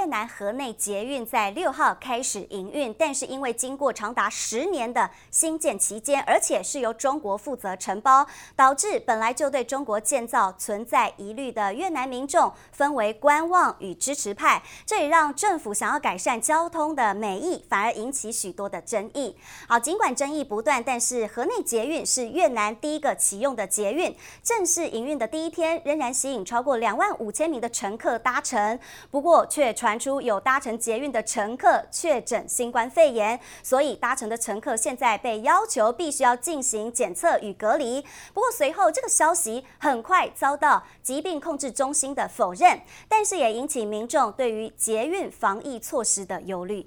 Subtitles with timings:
[0.00, 8.26] 越南河内捷运在六号开始营运，但是因为经过长达十年的兴建期间，而且是由中国负责承包，
[8.56, 19.36] 导致本来就对中国建造存在疑虑的越南民众分为观望与支持派，这也让政府想要改善交通的美意，反而引起许多的争议。
[19.68, 28.80] 好，尽管争议不断，但是河内捷运是越南第一个启用的捷运，正式营运的第一天，仍然吸引超过两万五千名的乘客搭乘，
[29.10, 29.74] 不过却。
[29.80, 38.00] 传传出有搭乘捷运的乘客确诊新冠肺炎，所以搭乘的乘客现在被要求必须要进行检测与隔离。
[38.32, 46.86] 不过随后这个消息很快遭到疾病控制中心的否认，但是也引起民众对于捷运防疫措施的忧虑。